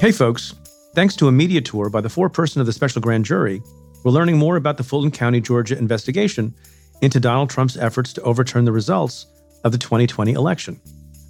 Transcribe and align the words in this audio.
Hey, 0.00 0.12
folks. 0.12 0.54
Thanks 0.94 1.16
to 1.16 1.26
a 1.26 1.32
media 1.32 1.60
tour 1.60 1.90
by 1.90 2.00
the 2.00 2.08
foreperson 2.08 2.58
of 2.58 2.66
the 2.66 2.72
special 2.72 3.02
grand 3.02 3.24
jury, 3.24 3.60
we're 4.04 4.12
learning 4.12 4.38
more 4.38 4.54
about 4.54 4.76
the 4.76 4.84
Fulton 4.84 5.10
County, 5.10 5.40
Georgia 5.40 5.76
investigation 5.76 6.54
into 7.02 7.18
Donald 7.18 7.50
Trump's 7.50 7.76
efforts 7.76 8.12
to 8.12 8.22
overturn 8.22 8.64
the 8.64 8.70
results 8.70 9.26
of 9.64 9.72
the 9.72 9.78
2020 9.78 10.34
election. 10.34 10.80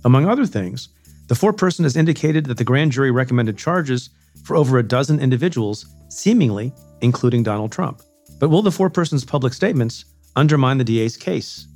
Among 0.05 0.29
other 0.29 0.45
things, 0.45 0.91
the 1.29 1.35
foreperson 1.35 1.85
has 1.85 1.97
indicated 1.97 2.45
that 2.45 2.59
the 2.59 2.65
grand 2.65 2.93
jury 2.93 3.11
recommended 3.11 3.57
charges 3.57 4.11
for 4.45 4.55
over 4.55 4.77
a 4.77 4.87
dozen 4.87 5.19
individuals, 5.19 5.87
seemingly 6.11 6.71
including 7.01 7.43
Donald 7.43 7.73
Trump. 7.73 8.03
But 8.39 8.51
will 8.51 8.61
the 8.61 8.71
foreperson's 8.71 9.25
public 9.25 9.55
statements 9.55 10.05
undermine 10.37 10.77
the 10.77 10.85
DA's 10.85 11.17
case? 11.17 11.69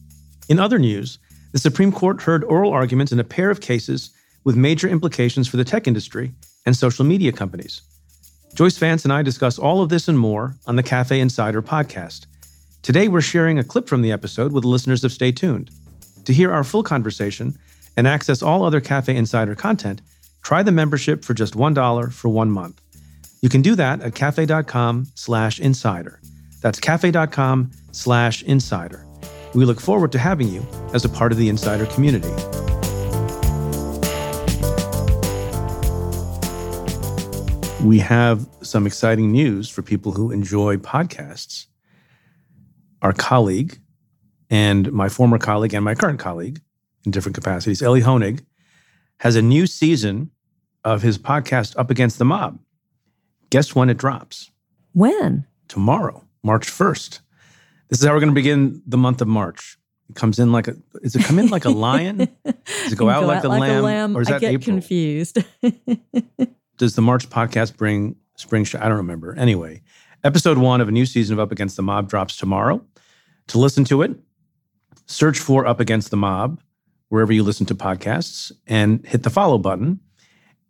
In 0.51 0.59
other 0.59 0.79
news, 0.79 1.21
the 1.53 1.59
Supreme 1.59 1.91
Court 1.91 2.21
heard 2.21 2.45
oral 2.45 2.71
arguments 2.71 3.13
in 3.13 3.19
a 3.19 3.25
pair 3.25 3.49
of 3.49 3.63
cases 3.63 4.11
with 4.45 4.57
major 4.57 4.89
implications 4.89 5.49
for 5.49 5.57
the 5.57 5.65
tech 5.65 5.87
industry 5.87 6.35
and 6.67 6.77
social 6.77 7.05
media 7.05 7.33
companies. 7.33 7.83
Joyce 8.55 8.77
Vance 8.77 9.05
and 9.05 9.13
I 9.13 9.23
discuss 9.23 9.59
all 9.59 9.83
of 9.83 9.89
this 9.89 10.09
and 10.09 10.19
more 10.19 10.57
on 10.67 10.77
the 10.77 10.83
Cafe 10.83 11.19
Insider 11.19 11.63
podcast. 11.63 12.27
Today, 12.83 13.09
we're 13.09 13.21
sharing 13.21 13.59
a 13.59 13.65
clip 13.65 13.89
from 13.89 14.03
the 14.03 14.13
episode 14.13 14.53
with 14.53 14.65
listeners 14.65 15.05
of 15.05 15.13
Stay 15.13 15.33
Tuned. 15.33 15.71
To 16.25 16.33
hear 16.33 16.53
our 16.53 16.65
full 16.65 16.83
conversation 16.83 17.57
and 17.97 18.07
access 18.07 18.43
all 18.43 18.65
other 18.65 18.81
Cafe 18.81 19.15
Insider 19.15 19.55
content, 19.55 20.03
try 20.43 20.63
the 20.63 20.73
membership 20.73 21.25
for 21.25 21.35
just 21.35 21.55
$1 21.55 22.13
for 22.13 22.29
one 22.29 22.51
month. 22.51 22.81
You 23.41 23.49
can 23.49 23.63
do 23.63 23.75
that 23.75 24.01
at 24.03 24.15
cafe.com 24.15 25.07
slash 25.15 25.59
insider. 25.59 26.21
That's 26.61 26.79
cafe.com 26.79 27.71
slash 27.91 28.43
insider. 28.45 29.07
We 29.55 29.65
look 29.65 29.81
forward 29.81 30.13
to 30.13 30.19
having 30.19 30.49
you 30.49 30.67
as 30.95 31.05
a 31.05 31.09
part 31.09 31.33
of 31.33 31.39
the 31.39 31.49
insider 31.49 31.87
community. 31.87 32.33
We 37.83 37.99
have 37.99 38.49
some 38.63 38.87
exciting 38.87 39.33
news 39.33 39.69
for 39.69 39.83
people 39.83 40.13
who 40.13 40.31
enjoy 40.31 40.77
podcasts. 40.77 41.67
Our 43.03 43.13
colleague 43.13 43.81
and 44.51 44.93
my 44.93 45.09
former 45.09 45.39
colleague 45.39 45.75
and 45.75 45.85
my 45.85 45.97
current 45.97 46.21
colleague 46.21 46.61
in 47.05 47.11
different 47.11 47.35
capacities, 47.35 47.83
Elie 47.83 48.03
Honig, 48.03 48.45
has 49.19 49.35
a 49.35 49.43
new 49.43 49.67
season 49.67 50.31
of 50.85 51.03
his 51.03 51.19
podcast 51.19 51.77
Up 51.77 51.91
Against 51.91 52.19
the 52.19 52.25
Mob. 52.25 52.61
Guess 53.51 53.75
when 53.75 53.91
it 53.91 53.97
drops? 53.97 54.51
When? 54.93 55.47
Tomorrow, 55.67 56.25
March 56.45 56.69
1st. 56.69 57.21
This 57.89 57.99
is 57.99 58.05
how 58.07 58.13
we're 58.13 58.21
going 58.21 58.31
to 58.31 58.35
begin 58.35 58.83
the 58.87 58.97
month 58.97 59.21
of 59.21 59.29
March. 59.29 59.77
It 60.09 60.15
comes 60.15 60.39
in 60.39 60.53
like 60.53 60.69
a, 60.69 60.77
does 61.03 61.17
it 61.17 61.25
come 61.25 61.39
in 61.39 61.49
like 61.49 61.65
a 61.65 61.71
lion? 61.71 62.19
Does 62.45 62.93
it 62.93 62.99
go, 62.99 63.09
out, 63.09 63.23
go 63.23 63.27
like, 63.27 63.39
out 63.39 63.45
a, 63.47 63.49
like 63.49 63.61
lamb, 63.61 63.79
a 63.79 63.83
lamb? 63.83 64.17
Or 64.17 64.21
is 64.21 64.29
I 64.29 64.33
that 64.33 64.41
get 64.41 64.53
April? 64.53 64.65
confused. 64.65 65.39
does 66.83 66.97
the 66.97 67.01
March 67.01 67.31
podcast 67.31 67.77
bring 67.77 68.17
spring 68.35 68.65
show? 68.65 68.77
I 68.81 68.89
don't 68.89 68.97
remember. 68.97 69.39
Anyway, 69.39 69.83
episode 70.25 70.59
one 70.59 70.81
of 70.81 70.89
a 70.89 70.91
new 70.91 71.07
season 71.07 71.35
of 71.35 71.39
Up 71.39 71.53
Against 71.53 71.77
the 71.77 71.83
Mob 71.83 72.09
drops 72.09 72.37
tomorrow. 72.37 72.85
To 73.47 73.59
listen 73.59 73.85
to 73.85 74.03
it, 74.03 74.19
search 75.07 75.39
for 75.39 75.65
Up 75.65 75.79
Against 75.79 76.11
the 76.11 76.17
Mob 76.17 76.61
wherever 77.09 77.33
you 77.33 77.45
listen 77.45 77.67
to 77.67 77.75
podcasts 77.77 78.51
and 78.67 79.07
hit 79.07 79.23
the 79.23 79.31
follow 79.31 79.59
button. 79.59 80.01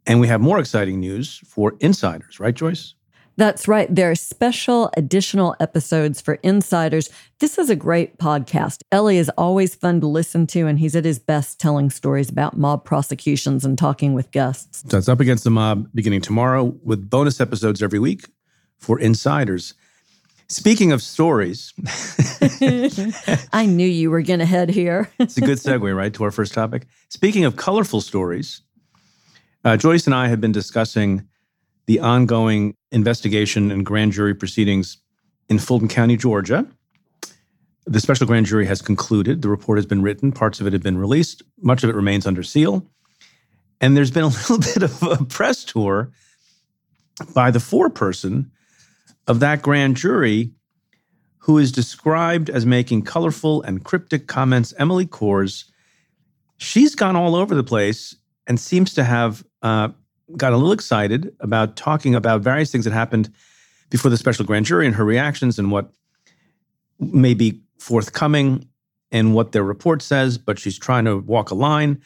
And 0.04 0.20
we 0.20 0.28
have 0.28 0.42
more 0.42 0.58
exciting 0.58 1.00
news 1.00 1.40
for 1.46 1.76
insiders, 1.80 2.38
right, 2.38 2.54
Joyce? 2.54 2.94
That's 3.36 3.66
right. 3.66 3.92
There 3.92 4.10
are 4.10 4.14
special 4.14 4.90
additional 4.96 5.56
episodes 5.58 6.20
for 6.20 6.34
insiders. 6.42 7.08
This 7.38 7.58
is 7.58 7.70
a 7.70 7.76
great 7.76 8.18
podcast. 8.18 8.82
Elie 8.92 9.16
is 9.16 9.30
always 9.38 9.74
fun 9.74 10.00
to 10.00 10.06
listen 10.06 10.46
to, 10.48 10.66
and 10.66 10.78
he's 10.78 10.94
at 10.94 11.04
his 11.04 11.18
best 11.18 11.58
telling 11.58 11.90
stories 11.90 12.28
about 12.28 12.58
mob 12.58 12.84
prosecutions 12.84 13.64
and 13.64 13.78
talking 13.78 14.12
with 14.12 14.30
guests. 14.30 14.84
So 14.90 14.98
it's 14.98 15.08
Up 15.08 15.20
Against 15.20 15.44
the 15.44 15.50
Mob 15.50 15.88
beginning 15.94 16.20
tomorrow 16.20 16.74
with 16.82 17.08
bonus 17.08 17.40
episodes 17.40 17.82
every 17.82 17.98
week 17.98 18.26
for 18.78 18.98
insiders. 18.98 19.74
Speaking 20.48 20.92
of 20.92 21.00
stories, 21.00 21.72
I 23.54 23.64
knew 23.64 23.86
you 23.86 24.10
were 24.10 24.20
going 24.20 24.40
to 24.40 24.44
head 24.44 24.68
here. 24.68 25.10
it's 25.18 25.38
a 25.38 25.40
good 25.40 25.56
segue, 25.56 25.96
right, 25.96 26.12
to 26.12 26.24
our 26.24 26.30
first 26.30 26.52
topic. 26.52 26.86
Speaking 27.08 27.46
of 27.46 27.56
colorful 27.56 28.02
stories, 28.02 28.60
uh, 29.64 29.78
Joyce 29.78 30.04
and 30.04 30.14
I 30.14 30.28
have 30.28 30.42
been 30.42 30.52
discussing 30.52 31.26
the 31.86 32.00
ongoing 32.00 32.76
investigation 32.90 33.70
and 33.70 33.84
grand 33.84 34.12
jury 34.12 34.34
proceedings 34.34 34.98
in 35.48 35.58
Fulton 35.58 35.88
County, 35.88 36.16
Georgia. 36.16 36.66
The 37.86 38.00
special 38.00 38.26
grand 38.26 38.46
jury 38.46 38.66
has 38.66 38.80
concluded. 38.80 39.42
The 39.42 39.48
report 39.48 39.78
has 39.78 39.86
been 39.86 40.02
written. 40.02 40.30
Parts 40.30 40.60
of 40.60 40.66
it 40.66 40.72
have 40.72 40.82
been 40.82 40.98
released. 40.98 41.42
Much 41.60 41.82
of 41.82 41.90
it 41.90 41.96
remains 41.96 42.26
under 42.26 42.42
seal. 42.42 42.86
And 43.80 43.96
there's 43.96 44.12
been 44.12 44.24
a 44.24 44.26
little 44.48 44.58
bit 44.58 44.82
of 44.82 45.02
a 45.02 45.24
press 45.24 45.64
tour 45.64 46.12
by 47.34 47.50
the 47.50 47.58
foreperson 47.58 48.50
of 49.26 49.40
that 49.40 49.62
grand 49.62 49.96
jury 49.96 50.52
who 51.38 51.58
is 51.58 51.72
described 51.72 52.48
as 52.48 52.64
making 52.64 53.02
colorful 53.02 53.62
and 53.62 53.84
cryptic 53.84 54.28
comments. 54.28 54.72
Emily 54.78 55.06
Kohrs, 55.06 55.64
she's 56.56 56.94
gone 56.94 57.16
all 57.16 57.34
over 57.34 57.54
the 57.54 57.64
place 57.64 58.14
and 58.46 58.60
seems 58.60 58.94
to 58.94 59.02
have 59.02 59.44
uh, 59.62 59.88
got 60.36 60.52
a 60.52 60.56
little 60.56 60.72
excited 60.72 61.34
about 61.40 61.76
talking 61.76 62.14
about 62.14 62.40
various 62.40 62.70
things 62.70 62.84
that 62.84 62.92
happened 62.92 63.30
before 63.90 64.10
the 64.10 64.16
special 64.16 64.44
grand 64.44 64.66
jury 64.66 64.86
and 64.86 64.94
her 64.94 65.04
reactions 65.04 65.58
and 65.58 65.70
what 65.70 65.90
may 66.98 67.34
be 67.34 67.60
forthcoming 67.78 68.66
and 69.10 69.34
what 69.34 69.52
their 69.52 69.64
report 69.64 70.00
says, 70.00 70.38
but 70.38 70.58
she's 70.58 70.78
trying 70.78 71.04
to 71.04 71.18
walk 71.18 71.50
a 71.50 71.54
line. 71.54 72.00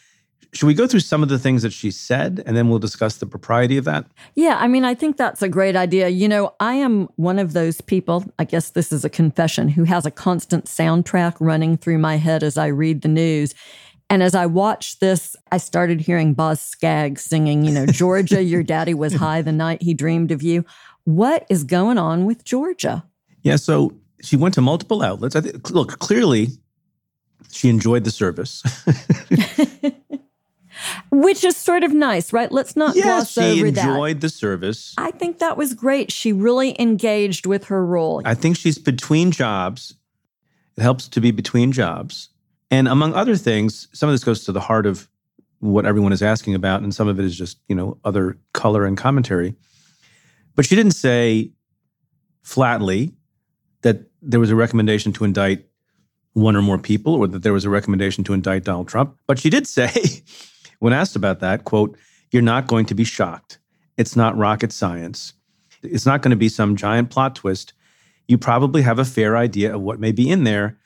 Should 0.52 0.66
we 0.66 0.74
go 0.74 0.86
through 0.86 1.00
some 1.00 1.22
of 1.22 1.28
the 1.28 1.38
things 1.38 1.62
that 1.62 1.72
she 1.72 1.90
said 1.90 2.42
and 2.46 2.56
then 2.56 2.68
we'll 2.70 2.78
discuss 2.78 3.16
the 3.16 3.26
propriety 3.26 3.76
of 3.76 3.84
that? 3.84 4.06
Yeah, 4.34 4.56
I 4.58 4.68
mean, 4.68 4.84
I 4.84 4.94
think 4.94 5.16
that's 5.16 5.42
a 5.42 5.48
great 5.48 5.76
idea. 5.76 6.08
You 6.08 6.28
know, 6.28 6.54
I 6.60 6.74
am 6.74 7.08
one 7.16 7.38
of 7.38 7.52
those 7.52 7.80
people, 7.80 8.24
I 8.38 8.44
guess 8.44 8.70
this 8.70 8.90
is 8.90 9.04
a 9.04 9.10
confession, 9.10 9.68
who 9.68 9.84
has 9.84 10.06
a 10.06 10.10
constant 10.10 10.64
soundtrack 10.64 11.36
running 11.40 11.76
through 11.76 11.98
my 11.98 12.16
head 12.16 12.42
as 12.42 12.56
I 12.56 12.68
read 12.68 13.02
the 13.02 13.08
news. 13.08 13.54
And 14.08 14.22
as 14.22 14.34
I 14.34 14.46
watched 14.46 15.00
this, 15.00 15.34
I 15.50 15.58
started 15.58 16.00
hearing 16.00 16.34
Boz 16.34 16.60
Scaggs 16.60 17.22
singing, 17.22 17.64
you 17.64 17.72
know, 17.72 17.86
Georgia, 17.86 18.42
your 18.42 18.62
daddy 18.74 18.94
was 18.94 19.14
high 19.14 19.42
the 19.42 19.52
night 19.52 19.82
he 19.82 19.94
dreamed 19.94 20.30
of 20.30 20.42
you. 20.42 20.64
What 21.04 21.46
is 21.48 21.64
going 21.64 21.98
on 21.98 22.24
with 22.24 22.44
Georgia? 22.44 23.04
Yeah, 23.42 23.56
so 23.56 23.94
she 24.20 24.36
went 24.36 24.54
to 24.54 24.60
multiple 24.60 25.02
outlets. 25.02 25.34
I 25.36 25.40
think, 25.40 25.70
look, 25.70 25.98
clearly 25.98 26.48
she 27.50 27.68
enjoyed 27.68 28.04
the 28.04 28.10
service. 28.10 28.62
Which 31.10 31.42
is 31.42 31.56
sort 31.56 31.84
of 31.84 31.92
nice, 31.92 32.32
right? 32.32 32.52
Let's 32.52 32.76
not 32.76 32.94
yes, 32.94 33.04
gloss 33.04 33.38
over 33.38 33.70
that. 33.70 33.82
She 33.82 33.88
enjoyed 33.88 34.20
the 34.20 34.28
service. 34.28 34.94
I 34.98 35.10
think 35.10 35.38
that 35.38 35.56
was 35.56 35.74
great. 35.74 36.12
She 36.12 36.32
really 36.32 36.78
engaged 36.80 37.46
with 37.46 37.64
her 37.66 37.84
role. 37.84 38.22
I 38.24 38.34
think 38.34 38.56
she's 38.56 38.78
between 38.78 39.30
jobs. 39.30 39.94
It 40.76 40.82
helps 40.82 41.08
to 41.08 41.20
be 41.20 41.30
between 41.30 41.72
jobs. 41.72 42.28
And 42.70 42.88
among 42.88 43.14
other 43.14 43.36
things, 43.36 43.88
some 43.92 44.08
of 44.08 44.12
this 44.12 44.24
goes 44.24 44.44
to 44.44 44.52
the 44.52 44.60
heart 44.60 44.86
of 44.86 45.08
what 45.60 45.86
everyone 45.86 46.12
is 46.12 46.22
asking 46.22 46.54
about, 46.54 46.82
and 46.82 46.94
some 46.94 47.08
of 47.08 47.18
it 47.18 47.24
is 47.24 47.36
just, 47.36 47.58
you 47.68 47.74
know, 47.74 47.98
other 48.04 48.38
color 48.52 48.84
and 48.84 48.96
commentary. 48.96 49.54
But 50.54 50.66
she 50.66 50.74
didn't 50.74 50.92
say 50.92 51.52
flatly 52.42 53.12
that 53.82 54.00
there 54.22 54.40
was 54.40 54.50
a 54.50 54.56
recommendation 54.56 55.12
to 55.12 55.24
indict 55.24 55.66
one 56.32 56.56
or 56.56 56.62
more 56.62 56.78
people 56.78 57.14
or 57.14 57.26
that 57.26 57.42
there 57.42 57.52
was 57.52 57.64
a 57.64 57.70
recommendation 57.70 58.22
to 58.24 58.34
indict 58.34 58.64
Donald 58.64 58.88
Trump. 58.88 59.16
But 59.26 59.38
she 59.38 59.48
did 59.48 59.66
say, 59.78 59.90
when 60.80 60.92
asked 60.92 61.16
about 61.16 61.40
that, 61.40 61.64
quote, 61.64 61.96
you're 62.30 62.42
not 62.42 62.66
going 62.66 62.86
to 62.86 62.94
be 62.94 63.04
shocked. 63.04 63.58
It's 63.96 64.16
not 64.16 64.36
rocket 64.36 64.72
science. 64.72 65.32
It's 65.82 66.06
not 66.06 66.22
going 66.22 66.30
to 66.30 66.36
be 66.36 66.48
some 66.48 66.76
giant 66.76 67.10
plot 67.10 67.36
twist. 67.36 67.72
You 68.28 68.36
probably 68.38 68.82
have 68.82 68.98
a 68.98 69.04
fair 69.04 69.36
idea 69.36 69.74
of 69.74 69.80
what 69.80 70.00
may 70.00 70.12
be 70.12 70.28
in 70.28 70.44
there. 70.44 70.78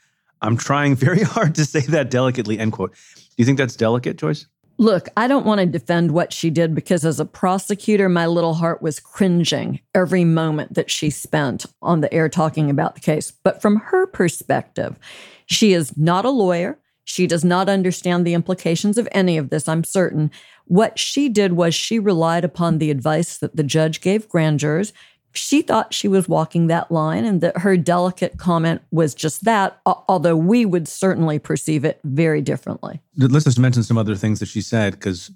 I'm 0.43 0.57
trying 0.57 0.95
very 0.97 1.23
hard 1.35 1.55
to 1.57 1.65
say 1.65 1.81
that 1.81 2.11
delicately, 2.11 2.59
end 2.59 2.73
quote. 2.73 2.95
Do 3.15 3.23
you 3.37 3.45
think 3.45 3.59
that's 3.59 3.77
delicate, 3.77 4.17
Joyce? 4.17 4.47
Look, 4.81 5.09
I 5.15 5.29
don't 5.29 5.45
want 5.45 5.61
to 5.61 5.67
defend 5.67 6.13
what 6.13 6.33
she 6.33 6.49
did 6.49 6.75
because 6.75 7.05
as 7.05 7.21
a 7.21 7.27
prosecutor, 7.27 8.09
my 8.09 8.27
little 8.27 8.55
heart 8.55 8.81
was 8.81 8.99
cringing 8.99 9.81
every 9.95 10.25
moment 10.25 10.73
that 10.73 10.91
she 10.91 11.11
spent 11.11 11.67
on 11.83 12.01
the 12.01 12.13
air 12.15 12.31
talking 12.31 12.71
about 12.71 12.95
the 12.95 13.03
case. 13.03 13.31
But 13.31 13.61
from 13.61 13.77
her 13.77 14.07
perspective, 14.07 14.99
she 15.45 15.75
is 15.75 15.99
not 15.99 16.25
a 16.25 16.31
lawyer. 16.31 16.79
She 17.05 17.27
does 17.27 17.45
not 17.45 17.69
understand 17.69 18.27
the 18.27 18.33
implications 18.33 18.97
of 18.97 19.07
any 19.13 19.37
of 19.37 19.51
this, 19.51 19.69
I'm 19.69 19.85
certain. 19.85 20.31
What 20.65 20.99
she 20.99 21.29
did 21.29 21.53
was 21.53 21.75
she 21.75 21.99
relied 21.99 22.45
upon 22.45 22.79
the 22.79 22.91
advice 22.91 23.37
that 23.37 23.57
the 23.57 23.63
judge 23.63 24.01
gave 24.01 24.31
grand 24.31 24.61
jurors. 24.61 24.95
She 25.33 25.63
thought 25.63 25.95
she 25.95 26.09
was 26.09 26.29
walking 26.29 26.67
that 26.67 26.91
line 26.91 27.25
and 27.25 27.41
that 27.41 27.59
her 27.59 27.77
delicate 27.77 28.37
comment 28.37 28.83
was 28.91 29.15
just 29.15 29.45
that, 29.45 29.81
although 29.87 30.37
we 30.37 30.67
would 30.67 30.89
certainly 30.89 31.39
perceive 31.39 31.85
it 31.85 32.01
very 32.03 32.43
differently. 32.43 33.01
Let's 33.17 33.45
just 33.45 33.59
mention 33.59 33.85
some 33.85 33.97
other 33.97 34.17
things 34.17 34.41
that 34.41 34.47
she 34.47 34.61
said 34.61 34.95
because 34.95 35.31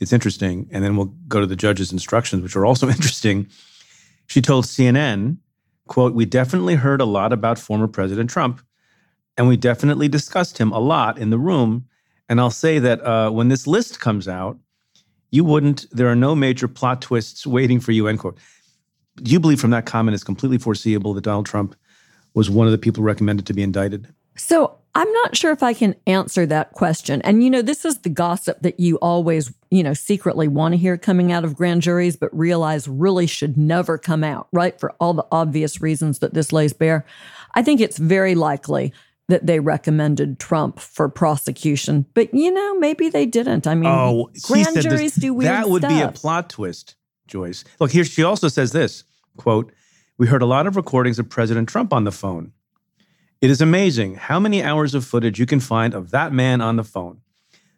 it's 0.00 0.12
interesting. 0.12 0.68
And 0.70 0.84
then 0.84 0.96
we'll 0.96 1.14
go 1.28 1.40
to 1.40 1.46
the 1.46 1.56
judge's 1.56 1.92
instructions, 1.92 2.42
which 2.42 2.56
are 2.56 2.66
also 2.66 2.88
interesting. 2.96 3.48
She 4.26 4.42
told 4.42 4.64
CNN, 4.64 5.38
quote, 5.86 6.14
We 6.14 6.26
definitely 6.26 6.74
heard 6.74 7.00
a 7.00 7.06
lot 7.06 7.32
about 7.32 7.58
former 7.58 7.88
President 7.88 8.30
Trump, 8.30 8.60
and 9.36 9.48
we 9.48 9.56
definitely 9.56 10.08
discussed 10.08 10.58
him 10.58 10.72
a 10.72 10.78
lot 10.78 11.18
in 11.18 11.30
the 11.30 11.38
room. 11.38 11.86
And 12.28 12.40
I'll 12.40 12.50
say 12.50 12.78
that 12.78 13.04
uh, 13.04 13.30
when 13.30 13.48
this 13.48 13.66
list 13.66 14.00
comes 14.00 14.28
out, 14.28 14.58
You 15.30 15.44
wouldn't. 15.44 15.86
There 15.90 16.08
are 16.08 16.16
no 16.16 16.34
major 16.34 16.68
plot 16.68 17.02
twists 17.02 17.46
waiting 17.46 17.80
for 17.80 17.92
you, 17.92 18.06
end 18.06 18.18
quote. 18.18 18.38
Do 19.16 19.30
you 19.30 19.40
believe 19.40 19.60
from 19.60 19.70
that 19.70 19.86
comment 19.86 20.14
it's 20.14 20.24
completely 20.24 20.58
foreseeable 20.58 21.14
that 21.14 21.24
Donald 21.24 21.46
Trump 21.46 21.76
was 22.34 22.50
one 22.50 22.66
of 22.66 22.72
the 22.72 22.78
people 22.78 23.02
recommended 23.02 23.46
to 23.46 23.52
be 23.54 23.62
indicted? 23.62 24.12
So 24.36 24.76
I'm 24.96 25.10
not 25.12 25.36
sure 25.36 25.52
if 25.52 25.62
I 25.62 25.72
can 25.72 25.94
answer 26.06 26.46
that 26.46 26.72
question. 26.72 27.22
And, 27.22 27.42
you 27.42 27.50
know, 27.50 27.62
this 27.62 27.84
is 27.84 27.98
the 27.98 28.08
gossip 28.08 28.60
that 28.62 28.80
you 28.80 28.96
always, 28.96 29.52
you 29.70 29.82
know, 29.82 29.94
secretly 29.94 30.48
want 30.48 30.72
to 30.72 30.78
hear 30.78 30.96
coming 30.96 31.30
out 31.30 31.44
of 31.44 31.56
grand 31.56 31.82
juries, 31.82 32.16
but 32.16 32.36
realize 32.36 32.88
really 32.88 33.26
should 33.26 33.56
never 33.56 33.98
come 33.98 34.24
out, 34.24 34.48
right? 34.52 34.78
For 34.78 34.92
all 35.00 35.14
the 35.14 35.26
obvious 35.30 35.80
reasons 35.80 36.18
that 36.18 36.34
this 36.34 36.52
lays 36.52 36.72
bare. 36.72 37.04
I 37.54 37.62
think 37.62 37.80
it's 37.80 37.98
very 37.98 38.34
likely 38.34 38.92
that 39.28 39.46
they 39.46 39.58
recommended 39.58 40.38
Trump 40.38 40.78
for 40.78 41.08
prosecution, 41.08 42.04
but, 42.14 42.34
you 42.34 42.50
know, 42.52 42.78
maybe 42.78 43.08
they 43.08 43.26
didn't. 43.26 43.66
I 43.66 43.74
mean, 43.74 43.90
oh, 43.90 44.30
grand 44.42 44.80
juries 44.82 45.14
this, 45.14 45.22
do 45.22 45.32
weird 45.32 45.50
That 45.50 45.68
would 45.70 45.82
stuff. 45.82 45.92
be 45.92 46.00
a 46.00 46.12
plot 46.12 46.50
twist, 46.50 46.94
Joyce. 47.26 47.64
Look, 47.80 47.90
here 47.90 48.04
she 48.04 48.22
also 48.22 48.48
says 48.48 48.72
this 48.72 49.04
quote, 49.36 49.72
We 50.18 50.26
heard 50.26 50.42
a 50.42 50.46
lot 50.46 50.66
of 50.66 50.76
recordings 50.76 51.18
of 51.18 51.28
President 51.28 51.68
Trump 51.68 51.92
on 51.92 52.04
the 52.04 52.12
phone. 52.12 52.52
It 53.40 53.50
is 53.50 53.60
amazing 53.60 54.14
how 54.14 54.40
many 54.40 54.62
hours 54.62 54.94
of 54.94 55.04
footage 55.04 55.38
you 55.38 55.46
can 55.46 55.60
find 55.60 55.92
of 55.92 56.10
that 56.10 56.32
man 56.32 56.60
on 56.60 56.76
the 56.76 56.84
phone. 56.84 57.20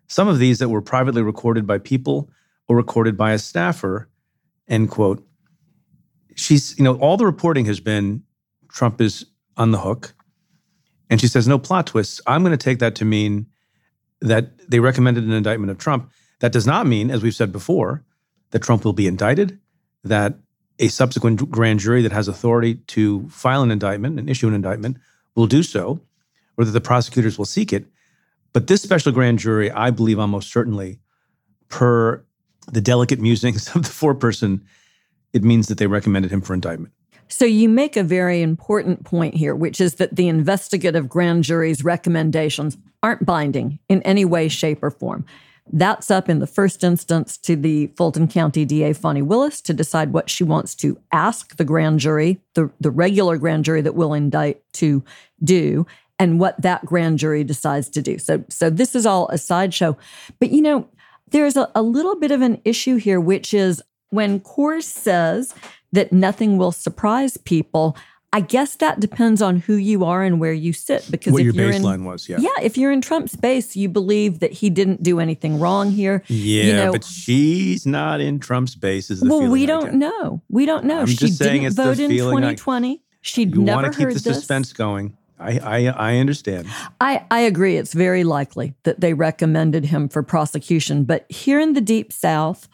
Some 0.06 0.28
of 0.28 0.38
these 0.38 0.58
that 0.60 0.68
were 0.68 0.82
privately 0.82 1.22
recorded 1.22 1.66
by 1.66 1.78
people 1.78 2.30
or 2.68 2.76
recorded 2.76 3.16
by 3.16 3.32
a 3.32 3.38
staffer, 3.38 4.08
end 4.68 4.90
quote. 4.90 5.26
She's, 6.36 6.78
you 6.78 6.84
know, 6.84 6.96
all 6.98 7.16
the 7.16 7.26
reporting 7.26 7.64
has 7.64 7.80
been 7.80 8.22
Trump 8.68 9.00
is 9.00 9.26
on 9.56 9.72
the 9.72 9.78
hook. 9.78 10.14
And 11.08 11.20
she 11.20 11.28
says, 11.28 11.48
no 11.48 11.58
plot 11.58 11.88
twists. 11.88 12.20
I'm 12.26 12.42
going 12.42 12.56
to 12.56 12.56
take 12.56 12.78
that 12.80 12.94
to 12.96 13.04
mean 13.04 13.46
that 14.20 14.70
they 14.70 14.80
recommended 14.80 15.24
an 15.24 15.32
indictment 15.32 15.70
of 15.70 15.78
Trump. 15.78 16.10
That 16.40 16.52
does 16.52 16.66
not 16.66 16.86
mean, 16.86 17.10
as 17.10 17.22
we've 17.22 17.34
said 17.34 17.52
before, 17.52 18.04
that 18.56 18.62
Trump 18.62 18.86
will 18.86 18.94
be 18.94 19.06
indicted, 19.06 19.58
that 20.02 20.32
a 20.78 20.88
subsequent 20.88 21.50
grand 21.50 21.78
jury 21.78 22.00
that 22.00 22.10
has 22.10 22.26
authority 22.26 22.76
to 22.86 23.28
file 23.28 23.62
an 23.62 23.70
indictment 23.70 24.18
and 24.18 24.30
issue 24.30 24.48
an 24.48 24.54
indictment 24.54 24.96
will 25.34 25.46
do 25.46 25.62
so, 25.62 26.00
or 26.56 26.64
that 26.64 26.70
the 26.70 26.80
prosecutors 26.80 27.36
will 27.36 27.44
seek 27.44 27.70
it. 27.70 27.84
But 28.54 28.66
this 28.66 28.80
special 28.80 29.12
grand 29.12 29.40
jury, 29.40 29.70
I 29.70 29.90
believe 29.90 30.18
almost 30.18 30.50
certainly, 30.50 31.00
per 31.68 32.24
the 32.72 32.80
delicate 32.80 33.20
musings 33.20 33.68
of 33.74 33.82
the 33.82 33.90
foreperson, 33.90 34.62
it 35.34 35.44
means 35.44 35.68
that 35.68 35.76
they 35.76 35.86
recommended 35.86 36.32
him 36.32 36.40
for 36.40 36.54
indictment. 36.54 36.94
So 37.28 37.44
you 37.44 37.68
make 37.68 37.98
a 37.98 38.02
very 38.02 38.40
important 38.40 39.04
point 39.04 39.34
here, 39.34 39.54
which 39.54 39.82
is 39.82 39.96
that 39.96 40.16
the 40.16 40.28
investigative 40.28 41.10
grand 41.10 41.44
jury's 41.44 41.84
recommendations 41.84 42.78
aren't 43.02 43.26
binding 43.26 43.80
in 43.90 44.00
any 44.00 44.24
way, 44.24 44.48
shape, 44.48 44.82
or 44.82 44.90
form. 44.90 45.26
That's 45.72 46.10
up 46.10 46.28
in 46.28 46.38
the 46.38 46.46
first 46.46 46.84
instance 46.84 47.36
to 47.38 47.56
the 47.56 47.88
Fulton 47.96 48.28
County 48.28 48.64
DA, 48.64 48.92
Fani 48.92 49.22
Willis, 49.22 49.60
to 49.62 49.74
decide 49.74 50.12
what 50.12 50.30
she 50.30 50.44
wants 50.44 50.74
to 50.76 50.98
ask 51.12 51.56
the 51.56 51.64
grand 51.64 52.00
jury, 52.00 52.40
the, 52.54 52.70
the 52.80 52.90
regular 52.90 53.36
grand 53.36 53.64
jury 53.64 53.80
that 53.80 53.94
will 53.94 54.14
indict, 54.14 54.62
to 54.74 55.02
do, 55.42 55.86
and 56.18 56.38
what 56.40 56.60
that 56.62 56.84
grand 56.84 57.18
jury 57.18 57.44
decides 57.44 57.88
to 57.90 58.02
do. 58.02 58.18
So, 58.18 58.44
so 58.48 58.70
this 58.70 58.94
is 58.94 59.06
all 59.06 59.28
a 59.28 59.38
sideshow. 59.38 59.96
But 60.38 60.50
you 60.50 60.62
know, 60.62 60.88
there's 61.30 61.56
a, 61.56 61.70
a 61.74 61.82
little 61.82 62.16
bit 62.16 62.30
of 62.30 62.42
an 62.42 62.60
issue 62.64 62.96
here, 62.96 63.20
which 63.20 63.52
is 63.52 63.82
when 64.10 64.40
Kohrs 64.40 64.84
says 64.84 65.54
that 65.92 66.12
nothing 66.12 66.58
will 66.58 66.72
surprise 66.72 67.36
people. 67.36 67.96
I 68.36 68.40
guess 68.40 68.76
that 68.76 69.00
depends 69.00 69.40
on 69.40 69.60
who 69.60 69.76
you 69.76 70.04
are 70.04 70.22
and 70.22 70.38
where 70.38 70.52
you 70.52 70.74
sit. 70.74 71.08
Because 71.10 71.32
what 71.32 71.40
if 71.40 71.46
your 71.46 71.54
you're 71.54 71.72
baseline 71.72 71.94
in, 71.94 72.04
was, 72.04 72.28
yeah, 72.28 72.36
yeah, 72.38 72.50
if 72.60 72.76
you're 72.76 72.92
in 72.92 73.00
Trump's 73.00 73.34
base, 73.34 73.74
you 73.76 73.88
believe 73.88 74.40
that 74.40 74.52
he 74.52 74.68
didn't 74.68 75.02
do 75.02 75.20
anything 75.20 75.58
wrong 75.58 75.90
here. 75.90 76.22
Yeah, 76.26 76.64
you 76.64 76.72
know, 76.74 76.92
but 76.92 77.02
she's 77.02 77.86
not 77.86 78.20
in 78.20 78.38
Trump's 78.38 78.74
base. 78.74 79.10
Is 79.10 79.20
the 79.20 79.28
well, 79.30 79.48
we 79.48 79.64
don't 79.64 79.94
know. 79.94 80.42
We 80.50 80.66
don't 80.66 80.84
know. 80.84 81.00
I'm 81.00 81.06
she 81.06 81.16
just 81.16 81.38
saying 81.38 81.62
didn't 81.62 81.66
it's 81.68 81.76
the 81.76 81.84
vote 81.84 81.98
in 81.98 82.10
feeling 82.10 82.44
I- 82.44 82.54
2020. 82.56 83.02
She'd 83.22 83.54
You 83.54 83.62
never 83.62 83.82
want 83.82 83.92
to 83.94 83.98
keep 83.98 84.04
heard 84.08 84.16
the 84.16 84.20
this. 84.20 84.36
suspense 84.36 84.74
going. 84.74 85.16
I, 85.38 85.58
I 85.58 85.86
I 85.86 86.16
understand. 86.18 86.68
I, 87.00 87.24
I 87.30 87.40
agree. 87.40 87.78
It's 87.78 87.94
very 87.94 88.22
likely 88.22 88.74
that 88.82 89.00
they 89.00 89.14
recommended 89.14 89.86
him 89.86 90.10
for 90.10 90.22
prosecution. 90.22 91.04
But 91.04 91.24
here 91.32 91.58
in 91.58 91.72
the 91.72 91.80
Deep 91.80 92.12
South, 92.12 92.68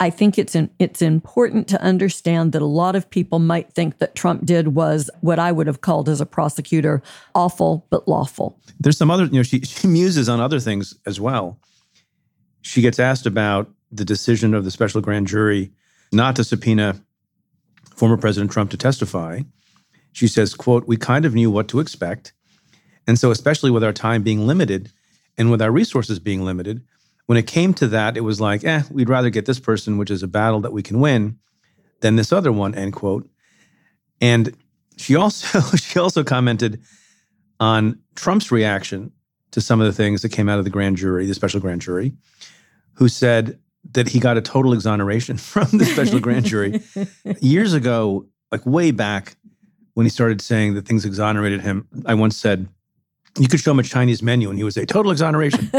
I 0.00 0.08
think 0.08 0.38
it's 0.38 0.54
in, 0.54 0.70
it's 0.78 1.02
important 1.02 1.68
to 1.68 1.82
understand 1.82 2.52
that 2.52 2.62
a 2.62 2.66
lot 2.66 2.96
of 2.96 3.08
people 3.10 3.38
might 3.38 3.72
think 3.74 3.98
that 3.98 4.14
Trump 4.14 4.46
did 4.46 4.68
was 4.68 5.10
what 5.20 5.38
I 5.38 5.52
would 5.52 5.66
have 5.66 5.82
called 5.82 6.08
as 6.08 6.22
a 6.22 6.26
prosecutor 6.26 7.02
awful 7.34 7.86
but 7.90 8.08
lawful. 8.08 8.58
There's 8.80 8.96
some 8.96 9.10
other, 9.10 9.26
you 9.26 9.32
know, 9.32 9.42
she, 9.42 9.60
she 9.60 9.86
muses 9.86 10.26
on 10.28 10.40
other 10.40 10.58
things 10.58 10.94
as 11.04 11.20
well. 11.20 11.58
She 12.62 12.80
gets 12.80 12.98
asked 12.98 13.26
about 13.26 13.70
the 13.92 14.04
decision 14.04 14.54
of 14.54 14.64
the 14.64 14.70
special 14.70 15.02
grand 15.02 15.26
jury 15.26 15.70
not 16.12 16.34
to 16.36 16.44
subpoena 16.44 16.96
former 17.94 18.16
President 18.16 18.50
Trump 18.50 18.70
to 18.70 18.78
testify. 18.78 19.42
She 20.12 20.26
says, 20.26 20.54
quote, 20.54 20.88
we 20.88 20.96
kind 20.96 21.26
of 21.26 21.34
knew 21.34 21.50
what 21.50 21.68
to 21.68 21.80
expect. 21.80 22.32
And 23.06 23.18
so, 23.18 23.30
especially 23.30 23.70
with 23.70 23.84
our 23.84 23.92
time 23.92 24.22
being 24.22 24.46
limited 24.46 24.92
and 25.36 25.50
with 25.50 25.60
our 25.60 25.70
resources 25.70 26.18
being 26.18 26.42
limited, 26.42 26.82
when 27.30 27.38
it 27.38 27.46
came 27.46 27.72
to 27.72 27.86
that, 27.86 28.16
it 28.16 28.22
was 28.22 28.40
like, 28.40 28.64
eh, 28.64 28.82
we'd 28.90 29.08
rather 29.08 29.30
get 29.30 29.46
this 29.46 29.60
person, 29.60 29.98
which 29.98 30.10
is 30.10 30.24
a 30.24 30.26
battle 30.26 30.58
that 30.62 30.72
we 30.72 30.82
can 30.82 30.98
win, 30.98 31.38
than 32.00 32.16
this 32.16 32.32
other 32.32 32.50
one, 32.50 32.74
end 32.74 32.92
quote. 32.92 33.30
And 34.20 34.52
she 34.96 35.14
also 35.14 35.60
she 35.76 36.00
also 36.00 36.24
commented 36.24 36.82
on 37.60 38.00
Trump's 38.16 38.50
reaction 38.50 39.12
to 39.52 39.60
some 39.60 39.80
of 39.80 39.86
the 39.86 39.92
things 39.92 40.22
that 40.22 40.30
came 40.30 40.48
out 40.48 40.58
of 40.58 40.64
the 40.64 40.70
grand 40.70 40.96
jury, 40.96 41.24
the 41.24 41.34
special 41.34 41.60
grand 41.60 41.82
jury, 41.82 42.14
who 42.94 43.06
said 43.06 43.60
that 43.92 44.08
he 44.08 44.18
got 44.18 44.36
a 44.36 44.42
total 44.42 44.72
exoneration 44.72 45.36
from 45.52 45.68
the 45.70 45.84
special 45.84 46.18
grand 46.18 46.46
jury 46.46 46.82
years 47.40 47.74
ago, 47.74 48.26
like 48.50 48.66
way 48.66 48.90
back 48.90 49.36
when 49.94 50.04
he 50.04 50.10
started 50.10 50.40
saying 50.40 50.74
that 50.74 50.84
things 50.84 51.04
exonerated 51.04 51.60
him. 51.60 51.86
I 52.06 52.14
once 52.14 52.36
said, 52.36 52.68
you 53.38 53.46
could 53.46 53.60
show 53.60 53.70
him 53.70 53.78
a 53.78 53.84
Chinese 53.84 54.20
menu 54.20 54.50
and 54.50 54.58
he 54.58 54.64
would 54.64 54.74
say, 54.74 54.84
total 54.84 55.12
exoneration. 55.12 55.70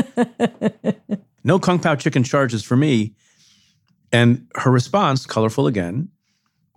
No 1.44 1.60
Kung 1.60 1.80
Pao 1.80 1.96
chicken 1.96 2.24
charges 2.24 2.64
for 2.64 2.76
me. 2.76 3.14
And 4.12 4.48
her 4.56 4.72
response, 4.72 5.26
colorful 5.26 5.68
again, 5.68 6.10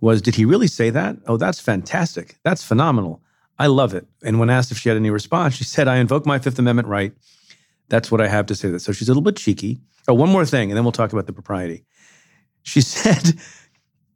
was, 0.01 0.21
Did 0.21 0.35
he 0.35 0.45
really 0.45 0.67
say 0.67 0.89
that? 0.89 1.17
Oh, 1.27 1.37
that's 1.37 1.59
fantastic. 1.59 2.37
That's 2.43 2.63
phenomenal. 2.63 3.21
I 3.57 3.67
love 3.67 3.93
it. 3.93 4.07
And 4.23 4.39
when 4.39 4.49
asked 4.49 4.71
if 4.71 4.77
she 4.77 4.89
had 4.89 4.97
any 4.97 5.09
response, 5.09 5.55
she 5.55 5.63
said, 5.63 5.87
I 5.87 5.97
invoke 5.97 6.25
my 6.25 6.39
Fifth 6.39 6.59
Amendment 6.59 6.87
right. 6.87 7.13
That's 7.89 8.11
what 8.11 8.21
I 8.21 8.27
have 8.27 8.45
to 8.47 8.55
say. 8.55 8.69
That. 8.69 8.79
So 8.81 8.91
she's 8.91 9.07
a 9.07 9.11
little 9.11 9.23
bit 9.23 9.37
cheeky. 9.37 9.79
Oh, 10.07 10.13
one 10.13 10.29
more 10.29 10.45
thing, 10.45 10.69
and 10.69 10.77
then 10.77 10.83
we'll 10.83 10.91
talk 10.91 11.13
about 11.13 11.25
the 11.25 11.33
propriety. 11.33 11.85
She 12.63 12.81
said, 12.81 13.39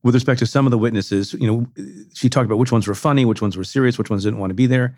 with 0.04 0.16
respect 0.16 0.40
to 0.40 0.46
some 0.46 0.66
of 0.68 0.72
the 0.72 0.78
witnesses, 0.78 1.34
you 1.34 1.48
know, 1.48 1.68
she 2.14 2.30
talked 2.30 2.46
about 2.46 2.58
which 2.58 2.72
ones 2.72 2.88
were 2.88 2.96
funny, 2.96 3.26
which 3.26 3.42
ones 3.42 3.58
were 3.58 3.64
serious, 3.64 3.98
which 3.98 4.10
ones 4.10 4.24
didn't 4.24 4.40
want 4.40 4.50
to 4.50 4.56
be 4.56 4.68
there. 4.68 4.96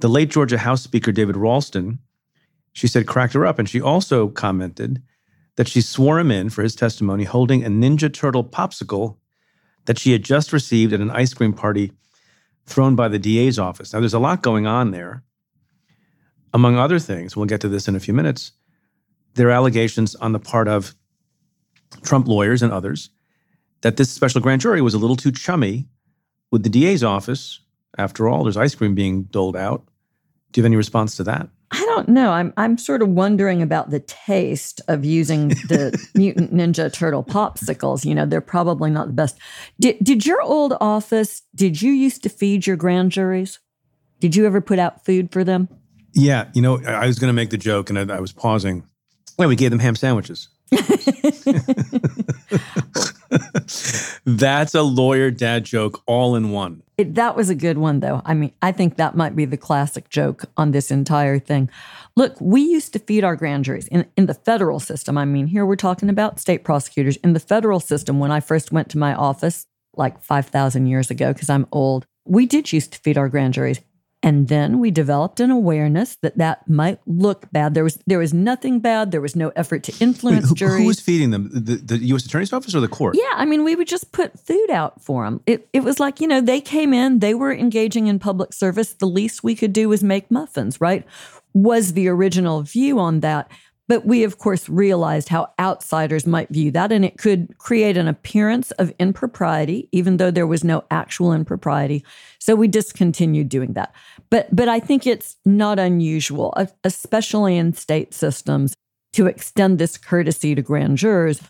The 0.00 0.08
late 0.08 0.28
Georgia 0.30 0.58
House 0.58 0.82
Speaker 0.82 1.12
David 1.12 1.36
Ralston, 1.36 1.98
she 2.78 2.86
said, 2.86 3.08
cracked 3.08 3.34
her 3.34 3.44
up. 3.44 3.58
And 3.58 3.68
she 3.68 3.80
also 3.80 4.28
commented 4.28 5.02
that 5.56 5.66
she 5.66 5.80
swore 5.80 6.20
him 6.20 6.30
in 6.30 6.48
for 6.48 6.62
his 6.62 6.76
testimony 6.76 7.24
holding 7.24 7.64
a 7.64 7.68
Ninja 7.68 8.12
Turtle 8.12 8.44
popsicle 8.44 9.16
that 9.86 9.98
she 9.98 10.12
had 10.12 10.22
just 10.22 10.52
received 10.52 10.92
at 10.92 11.00
an 11.00 11.10
ice 11.10 11.34
cream 11.34 11.52
party 11.52 11.90
thrown 12.66 12.94
by 12.94 13.08
the 13.08 13.18
DA's 13.18 13.58
office. 13.58 13.92
Now, 13.92 13.98
there's 13.98 14.14
a 14.14 14.20
lot 14.20 14.42
going 14.42 14.68
on 14.68 14.92
there. 14.92 15.24
Among 16.54 16.76
other 16.76 17.00
things, 17.00 17.36
we'll 17.36 17.46
get 17.46 17.60
to 17.62 17.68
this 17.68 17.88
in 17.88 17.96
a 17.96 18.00
few 18.00 18.14
minutes, 18.14 18.52
there 19.34 19.48
are 19.48 19.52
allegations 19.52 20.14
on 20.14 20.32
the 20.32 20.38
part 20.38 20.68
of 20.68 20.94
Trump 22.02 22.28
lawyers 22.28 22.62
and 22.62 22.72
others 22.72 23.10
that 23.80 23.96
this 23.96 24.10
special 24.10 24.40
grand 24.40 24.60
jury 24.60 24.80
was 24.80 24.94
a 24.94 24.98
little 24.98 25.16
too 25.16 25.32
chummy 25.32 25.88
with 26.52 26.62
the 26.62 26.68
DA's 26.68 27.02
office. 27.02 27.60
After 27.96 28.28
all, 28.28 28.44
there's 28.44 28.56
ice 28.56 28.76
cream 28.76 28.94
being 28.94 29.24
doled 29.24 29.56
out. 29.56 29.88
Do 30.52 30.60
you 30.60 30.62
have 30.62 30.68
any 30.68 30.76
response 30.76 31.16
to 31.16 31.24
that? 31.24 31.48
I 31.70 31.80
don't 31.80 32.08
know. 32.08 32.30
I'm 32.30 32.54
I'm 32.56 32.78
sort 32.78 33.02
of 33.02 33.10
wondering 33.10 33.60
about 33.60 33.90
the 33.90 34.00
taste 34.00 34.80
of 34.88 35.04
using 35.04 35.48
the 35.48 35.98
Mutant 36.14 36.54
Ninja 36.54 36.90
Turtle 36.90 37.22
popsicles. 37.22 38.04
You 38.04 38.14
know, 38.14 38.24
they're 38.24 38.40
probably 38.40 38.90
not 38.90 39.08
the 39.08 39.12
best. 39.12 39.38
Did 39.78 39.98
did 40.02 40.24
your 40.24 40.40
old 40.40 40.74
office? 40.80 41.42
Did 41.54 41.82
you 41.82 41.92
used 41.92 42.22
to 42.22 42.30
feed 42.30 42.66
your 42.66 42.76
grand 42.76 43.12
juries? 43.12 43.58
Did 44.20 44.34
you 44.34 44.46
ever 44.46 44.60
put 44.60 44.78
out 44.78 45.04
food 45.04 45.30
for 45.30 45.44
them? 45.44 45.68
Yeah, 46.14 46.48
you 46.54 46.62
know, 46.62 46.82
I 46.84 47.06
was 47.06 47.18
going 47.18 47.28
to 47.28 47.34
make 47.34 47.50
the 47.50 47.58
joke, 47.58 47.90
and 47.90 47.98
I, 47.98 48.16
I 48.16 48.20
was 48.20 48.32
pausing. 48.32 48.84
Yeah, 49.38 49.46
we 49.46 49.54
gave 49.54 49.70
them 49.70 49.78
ham 49.78 49.94
sandwiches. 49.94 50.48
That's 54.24 54.74
a 54.74 54.82
lawyer 54.82 55.30
dad 55.30 55.64
joke 55.64 56.02
all 56.06 56.34
in 56.34 56.50
one. 56.50 56.82
It, 56.96 57.14
that 57.14 57.36
was 57.36 57.48
a 57.50 57.54
good 57.54 57.78
one, 57.78 58.00
though. 58.00 58.22
I 58.24 58.34
mean, 58.34 58.52
I 58.60 58.72
think 58.72 58.96
that 58.96 59.16
might 59.16 59.36
be 59.36 59.44
the 59.44 59.56
classic 59.56 60.08
joke 60.08 60.46
on 60.56 60.72
this 60.72 60.90
entire 60.90 61.38
thing. 61.38 61.70
Look, 62.16 62.40
we 62.40 62.60
used 62.60 62.92
to 62.94 62.98
feed 62.98 63.24
our 63.24 63.36
grand 63.36 63.64
juries 63.64 63.86
in, 63.88 64.06
in 64.16 64.26
the 64.26 64.34
federal 64.34 64.80
system. 64.80 65.16
I 65.16 65.24
mean, 65.24 65.46
here 65.46 65.64
we're 65.64 65.76
talking 65.76 66.08
about 66.08 66.40
state 66.40 66.64
prosecutors. 66.64 67.16
In 67.18 67.32
the 67.32 67.40
federal 67.40 67.80
system, 67.80 68.18
when 68.18 68.32
I 68.32 68.40
first 68.40 68.72
went 68.72 68.88
to 68.90 68.98
my 68.98 69.14
office 69.14 69.66
like 69.96 70.22
5,000 70.22 70.86
years 70.86 71.10
ago, 71.10 71.32
because 71.32 71.50
I'm 71.50 71.66
old, 71.72 72.06
we 72.24 72.46
did 72.46 72.72
used 72.72 72.92
to 72.92 72.98
feed 72.98 73.16
our 73.16 73.28
grand 73.28 73.54
juries. 73.54 73.80
And 74.28 74.48
then 74.48 74.78
we 74.78 74.90
developed 74.90 75.40
an 75.40 75.50
awareness 75.50 76.16
that 76.16 76.36
that 76.36 76.68
might 76.68 77.00
look 77.06 77.50
bad. 77.50 77.72
There 77.72 77.82
was 77.82 77.98
there 78.06 78.18
was 78.18 78.34
nothing 78.34 78.78
bad. 78.78 79.10
There 79.10 79.22
was 79.22 79.34
no 79.34 79.48
effort 79.56 79.84
to 79.84 79.94
influence 80.00 80.42
Wait, 80.42 80.48
who, 80.50 80.54
juries. 80.54 80.80
Who 80.82 80.86
was 80.86 81.00
feeding 81.00 81.30
them? 81.30 81.48
The, 81.50 81.76
the, 81.76 81.96
U.S. 82.08 82.26
Attorney's 82.26 82.52
Office 82.52 82.74
or 82.74 82.80
the 82.80 82.88
court? 82.88 83.16
Yeah, 83.16 83.32
I 83.36 83.46
mean, 83.46 83.64
we 83.64 83.74
would 83.74 83.88
just 83.88 84.12
put 84.12 84.38
food 84.38 84.68
out 84.68 85.02
for 85.02 85.24
them. 85.24 85.40
It 85.46 85.66
it 85.72 85.82
was 85.82 85.98
like 85.98 86.20
you 86.20 86.26
know 86.28 86.42
they 86.42 86.60
came 86.60 86.92
in, 86.92 87.20
they 87.20 87.32
were 87.32 87.54
engaging 87.54 88.06
in 88.06 88.18
public 88.18 88.52
service. 88.52 88.92
The 88.92 89.06
least 89.06 89.42
we 89.42 89.54
could 89.54 89.72
do 89.72 89.88
was 89.88 90.04
make 90.04 90.30
muffins, 90.30 90.78
right? 90.78 91.06
Was 91.54 91.94
the 91.94 92.08
original 92.08 92.60
view 92.60 92.98
on 92.98 93.20
that. 93.20 93.50
But 93.88 94.04
we, 94.04 94.22
of 94.22 94.38
course, 94.38 94.68
realized 94.68 95.30
how 95.30 95.50
outsiders 95.58 96.26
might 96.26 96.50
view 96.50 96.70
that, 96.72 96.92
and 96.92 97.04
it 97.04 97.18
could 97.18 97.56
create 97.58 97.96
an 97.96 98.06
appearance 98.06 98.70
of 98.72 98.92
impropriety, 98.98 99.88
even 99.92 100.18
though 100.18 100.30
there 100.30 100.46
was 100.46 100.62
no 100.62 100.84
actual 100.90 101.32
impropriety. 101.32 102.04
So 102.38 102.54
we 102.54 102.68
discontinued 102.68 103.48
doing 103.48 103.72
that. 103.72 103.94
But, 104.30 104.54
but 104.54 104.68
I 104.68 104.78
think 104.78 105.06
it's 105.06 105.36
not 105.44 105.78
unusual, 105.78 106.54
especially 106.84 107.56
in 107.56 107.72
state 107.72 108.12
systems, 108.12 108.74
to 109.14 109.26
extend 109.26 109.78
this 109.78 109.96
courtesy 109.96 110.54
to 110.54 110.62
grand 110.62 110.98
jurors 110.98 111.40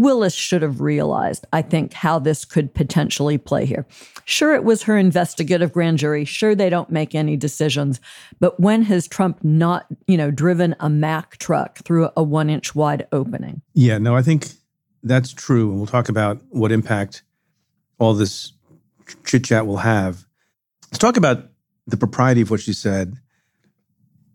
Willis 0.00 0.34
should 0.34 0.62
have 0.62 0.80
realized, 0.80 1.46
I 1.52 1.62
think, 1.62 1.92
how 1.92 2.18
this 2.18 2.44
could 2.44 2.74
potentially 2.74 3.38
play 3.38 3.64
here. 3.64 3.86
Sure, 4.24 4.54
it 4.54 4.64
was 4.64 4.82
her 4.82 4.98
investigative 4.98 5.72
grand 5.72 5.98
jury. 5.98 6.24
Sure, 6.24 6.54
they 6.54 6.68
don't 6.68 6.90
make 6.90 7.14
any 7.14 7.36
decisions. 7.36 8.00
But 8.38 8.60
when 8.60 8.82
has 8.82 9.08
Trump 9.08 9.42
not, 9.42 9.86
you 10.06 10.16
know, 10.16 10.30
driven 10.30 10.76
a 10.80 10.90
Mack 10.90 11.38
truck 11.38 11.78
through 11.78 12.10
a 12.16 12.22
one 12.22 12.50
inch 12.50 12.74
wide 12.74 13.06
opening? 13.12 13.62
Yeah, 13.72 13.98
no, 13.98 14.14
I 14.14 14.22
think 14.22 14.48
that's 15.02 15.32
true. 15.32 15.70
And 15.70 15.78
we'll 15.78 15.86
talk 15.86 16.08
about 16.08 16.42
what 16.50 16.72
impact 16.72 17.22
all 17.98 18.12
this 18.12 18.52
chit 19.24 19.44
chat 19.44 19.66
will 19.66 19.78
have. 19.78 20.26
Let's 20.90 20.98
talk 20.98 21.16
about 21.16 21.48
the 21.86 21.96
propriety 21.96 22.42
of 22.42 22.50
what 22.50 22.60
she 22.60 22.72
said 22.72 23.14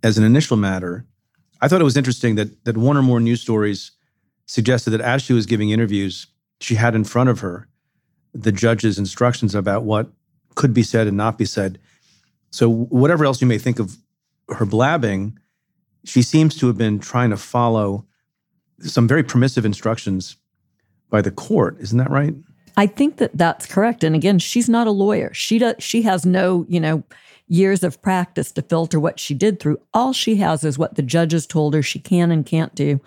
as 0.01 0.17
an 0.17 0.23
initial 0.23 0.57
matter. 0.57 1.05
I 1.61 1.67
thought 1.67 1.81
it 1.81 1.85
was 1.85 1.97
interesting 1.97 2.35
that 2.35 2.65
that 2.65 2.77
one 2.77 2.97
or 2.97 3.03
more 3.03 3.19
news 3.19 3.41
stories 3.41 3.91
suggested 4.45 4.91
that 4.91 5.01
as 5.01 5.21
she 5.21 5.33
was 5.33 5.45
giving 5.45 5.69
interviews, 5.69 6.27
she 6.59 6.75
had 6.75 6.95
in 6.95 7.03
front 7.03 7.29
of 7.29 7.39
her 7.39 7.67
the 8.33 8.51
judge's 8.51 8.97
instructions 8.97 9.55
about 9.55 9.83
what 9.83 10.07
could 10.55 10.73
be 10.73 10.83
said 10.83 11.07
and 11.07 11.17
not 11.17 11.37
be 11.37 11.45
said. 11.45 11.79
So, 12.51 12.69
whatever 12.69 13.25
else 13.25 13.41
you 13.41 13.47
may 13.47 13.57
think 13.57 13.79
of 13.79 13.97
her 14.49 14.65
blabbing, 14.65 15.37
she 16.03 16.21
seems 16.21 16.55
to 16.57 16.67
have 16.67 16.77
been 16.77 16.99
trying 16.99 17.29
to 17.29 17.37
follow 17.37 18.05
some 18.79 19.07
very 19.07 19.23
permissive 19.23 19.65
instructions 19.65 20.35
by 21.09 21.21
the 21.21 21.31
court. 21.31 21.77
Isn't 21.79 21.97
that 21.97 22.09
right? 22.09 22.33
I 22.77 22.87
think 22.87 23.17
that 23.17 23.37
that's 23.37 23.65
correct. 23.65 24.03
And 24.03 24.15
again, 24.15 24.39
she's 24.39 24.69
not 24.69 24.87
a 24.87 24.91
lawyer. 24.91 25.33
She 25.33 25.59
does. 25.59 25.75
She 25.79 26.01
has 26.03 26.25
no, 26.25 26.65
you 26.67 26.79
know, 26.79 27.03
years 27.47 27.83
of 27.83 28.01
practice 28.01 28.51
to 28.53 28.61
filter 28.61 28.99
what 28.99 29.19
she 29.19 29.33
did 29.33 29.59
through. 29.59 29.79
All 29.93 30.13
she 30.13 30.37
has 30.37 30.63
is 30.63 30.77
what 30.77 30.95
the 30.95 31.01
judges 31.01 31.45
told 31.45 31.73
her 31.73 31.83
she 31.83 31.99
can 31.99 32.31
and 32.31 32.45
can't 32.45 32.73
do. 32.73 33.01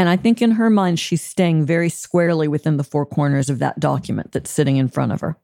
And 0.00 0.08
I 0.08 0.16
think 0.16 0.40
in 0.40 0.52
her 0.52 0.70
mind, 0.70 0.98
she's 0.98 1.20
staying 1.20 1.66
very 1.66 1.90
squarely 1.90 2.48
within 2.48 2.78
the 2.78 2.82
four 2.84 3.04
corners 3.04 3.50
of 3.50 3.58
that 3.58 3.78
document 3.78 4.32
that's 4.32 4.50
sitting 4.50 4.78
in 4.78 4.88
front 4.88 5.12
of 5.12 5.20
her. 5.20 5.36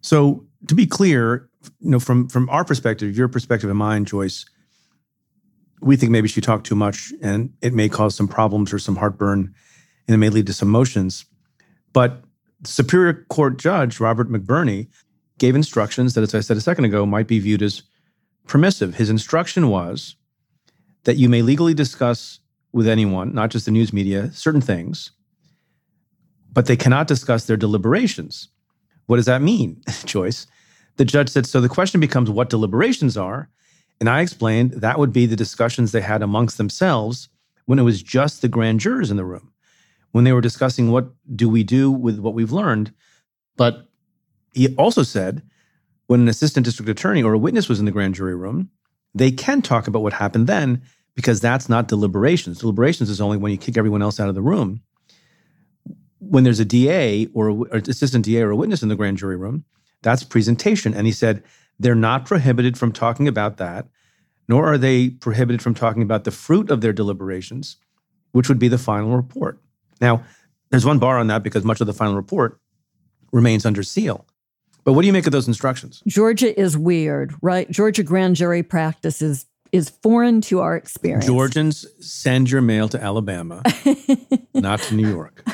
So, 0.00 0.46
to 0.68 0.76
be 0.76 0.86
clear, 0.86 1.48
you 1.80 1.90
know, 1.90 1.98
from 1.98 2.28
from 2.28 2.48
our 2.48 2.64
perspective, 2.64 3.16
your 3.16 3.26
perspective 3.26 3.68
and 3.68 3.76
mine, 3.76 4.04
Joyce, 4.04 4.46
we 5.80 5.96
think 5.96 6.12
maybe 6.12 6.28
she 6.28 6.40
talked 6.40 6.66
too 6.66 6.76
much, 6.76 7.12
and 7.20 7.52
it 7.62 7.74
may 7.74 7.88
cause 7.88 8.14
some 8.14 8.28
problems 8.28 8.72
or 8.72 8.78
some 8.78 8.94
heartburn, 8.94 9.52
and 10.06 10.14
it 10.14 10.18
may 10.18 10.28
lead 10.28 10.46
to 10.46 10.52
some 10.52 10.68
motions. 10.68 11.24
But 11.92 12.22
Superior 12.62 13.26
Court 13.28 13.58
Judge 13.58 13.98
Robert 13.98 14.30
McBurney 14.30 14.86
gave 15.38 15.56
instructions 15.56 16.14
that, 16.14 16.22
as 16.22 16.32
I 16.32 16.42
said 16.42 16.56
a 16.56 16.60
second 16.60 16.84
ago, 16.84 17.06
might 17.06 17.26
be 17.26 17.40
viewed 17.40 17.60
as 17.60 17.82
permissive. 18.46 18.94
His 18.94 19.10
instruction 19.10 19.68
was 19.68 20.14
that 21.02 21.16
you 21.16 21.28
may 21.28 21.42
legally 21.42 21.74
discuss 21.74 22.38
with 22.76 22.86
anyone, 22.86 23.34
not 23.34 23.48
just 23.48 23.64
the 23.64 23.70
news 23.70 23.90
media, 23.90 24.30
certain 24.32 24.60
things, 24.60 25.10
but 26.52 26.66
they 26.66 26.76
cannot 26.76 27.08
discuss 27.08 27.46
their 27.46 27.56
deliberations. 27.56 28.48
What 29.06 29.16
does 29.16 29.24
that 29.24 29.40
mean, 29.40 29.80
Joyce? 30.04 30.46
The 30.98 31.06
judge 31.06 31.30
said, 31.30 31.46
so 31.46 31.62
the 31.62 31.70
question 31.70 32.00
becomes 32.00 32.28
what 32.28 32.50
deliberations 32.50 33.16
are. 33.16 33.48
And 33.98 34.10
I 34.10 34.20
explained 34.20 34.72
that 34.72 34.98
would 34.98 35.10
be 35.10 35.24
the 35.24 35.36
discussions 35.36 35.92
they 35.92 36.02
had 36.02 36.22
amongst 36.22 36.58
themselves 36.58 37.30
when 37.64 37.78
it 37.78 37.82
was 37.82 38.02
just 38.02 38.42
the 38.42 38.48
grand 38.48 38.80
jurors 38.80 39.10
in 39.10 39.16
the 39.16 39.24
room, 39.24 39.54
when 40.12 40.24
they 40.24 40.34
were 40.34 40.42
discussing 40.42 40.90
what 40.90 41.08
do 41.34 41.48
we 41.48 41.64
do 41.64 41.90
with 41.90 42.18
what 42.18 42.34
we've 42.34 42.52
learned. 42.52 42.92
But 43.56 43.88
he 44.52 44.74
also 44.76 45.02
said 45.02 45.42
when 46.08 46.20
an 46.20 46.28
assistant 46.28 46.66
district 46.66 46.90
attorney 46.90 47.22
or 47.22 47.32
a 47.32 47.38
witness 47.38 47.70
was 47.70 47.80
in 47.80 47.86
the 47.86 47.90
grand 47.90 48.16
jury 48.16 48.36
room, 48.36 48.68
they 49.14 49.30
can 49.30 49.62
talk 49.62 49.88
about 49.88 50.02
what 50.02 50.12
happened 50.12 50.46
then 50.46 50.82
because 51.16 51.40
that's 51.40 51.68
not 51.68 51.88
deliberations. 51.88 52.60
Deliberations 52.60 53.10
is 53.10 53.20
only 53.20 53.38
when 53.38 53.50
you 53.50 53.58
kick 53.58 53.76
everyone 53.76 54.02
else 54.02 54.20
out 54.20 54.28
of 54.28 54.36
the 54.36 54.42
room. 54.42 54.82
When 56.20 56.44
there's 56.44 56.60
a 56.60 56.64
DA 56.64 57.26
or, 57.34 57.66
assistant 57.72 58.24
DA 58.24 58.42
or 58.42 58.50
a 58.50 58.56
witness 58.56 58.82
in 58.82 58.88
the 58.88 58.96
grand 58.96 59.16
jury 59.16 59.36
room, 59.36 59.64
that's 60.02 60.22
presentation. 60.22 60.94
And 60.94 61.06
he 61.06 61.12
said 61.12 61.42
they're 61.80 61.94
not 61.94 62.26
prohibited 62.26 62.78
from 62.78 62.92
talking 62.92 63.26
about 63.26 63.56
that, 63.56 63.88
nor 64.46 64.66
are 64.66 64.78
they 64.78 65.10
prohibited 65.10 65.62
from 65.62 65.74
talking 65.74 66.02
about 66.02 66.24
the 66.24 66.30
fruit 66.30 66.70
of 66.70 66.82
their 66.82 66.92
deliberations, 66.92 67.76
which 68.32 68.48
would 68.48 68.58
be 68.58 68.68
the 68.68 68.78
final 68.78 69.16
report. 69.16 69.58
Now, 70.00 70.22
there's 70.70 70.84
one 70.84 70.98
bar 70.98 71.18
on 71.18 71.28
that 71.28 71.42
because 71.42 71.64
much 71.64 71.80
of 71.80 71.86
the 71.86 71.92
final 71.92 72.14
report 72.14 72.60
remains 73.32 73.64
under 73.64 73.82
seal. 73.82 74.26
But 74.84 74.92
what 74.92 75.02
do 75.02 75.06
you 75.06 75.12
make 75.12 75.26
of 75.26 75.32
those 75.32 75.48
instructions? 75.48 76.02
Georgia 76.06 76.58
is 76.58 76.76
weird, 76.76 77.34
right? 77.42 77.68
Georgia 77.70 78.02
grand 78.02 78.36
jury 78.36 78.62
practice 78.62 79.22
is 79.22 79.46
is 79.76 79.90
foreign 79.90 80.40
to 80.42 80.60
our 80.60 80.76
experience. 80.76 81.26
Georgians 81.26 81.86
send 82.00 82.50
your 82.50 82.62
mail 82.62 82.88
to 82.88 83.02
Alabama, 83.02 83.62
not 84.54 84.80
to 84.82 84.94
New 84.94 85.08
York. 85.08 85.44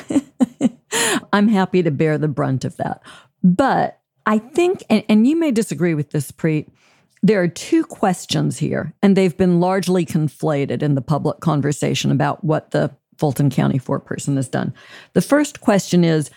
I'm 1.33 1.47
happy 1.47 1.83
to 1.83 1.91
bear 1.91 2.17
the 2.17 2.27
brunt 2.27 2.65
of 2.65 2.77
that. 2.77 3.01
But 3.43 3.99
I 4.25 4.39
think, 4.39 4.83
and, 4.89 5.03
and 5.09 5.27
you 5.27 5.35
may 5.35 5.51
disagree 5.51 5.93
with 5.93 6.11
this, 6.11 6.31
Preet, 6.31 6.67
there 7.21 7.41
are 7.41 7.47
two 7.47 7.83
questions 7.85 8.57
here, 8.57 8.93
and 9.01 9.15
they've 9.15 9.35
been 9.35 9.59
largely 9.59 10.05
conflated 10.05 10.81
in 10.81 10.95
the 10.95 11.01
public 11.01 11.39
conversation 11.39 12.11
about 12.11 12.43
what 12.43 12.71
the 12.71 12.91
Fulton 13.17 13.49
County 13.49 13.79
foreperson 13.79 14.35
has 14.35 14.49
done. 14.49 14.73
The 15.13 15.21
first 15.21 15.61
question 15.61 16.03
is 16.03 16.29